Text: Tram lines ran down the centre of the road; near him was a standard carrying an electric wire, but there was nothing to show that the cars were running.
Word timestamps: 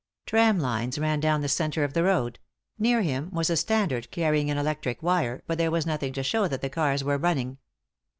Tram 0.25 0.57
lines 0.57 0.97
ran 0.97 1.19
down 1.19 1.41
the 1.41 1.47
centre 1.47 1.83
of 1.83 1.93
the 1.93 2.01
road; 2.03 2.39
near 2.79 3.03
him 3.03 3.29
was 3.29 3.51
a 3.51 3.55
standard 3.55 4.09
carrying 4.09 4.49
an 4.49 4.57
electric 4.57 5.03
wire, 5.03 5.43
but 5.45 5.59
there 5.59 5.69
was 5.69 5.85
nothing 5.85 6.11
to 6.13 6.23
show 6.23 6.47
that 6.47 6.61
the 6.61 6.71
cars 6.71 7.03
were 7.03 7.19
running. 7.19 7.59